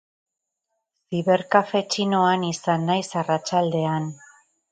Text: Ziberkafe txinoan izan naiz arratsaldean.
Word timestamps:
Ziberkafe 1.09 1.81
txinoan 1.95 2.47
izan 2.49 2.89
naiz 2.91 3.05
arratsaldean. 3.23 4.09